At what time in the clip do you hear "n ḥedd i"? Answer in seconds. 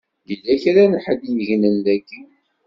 0.91-1.31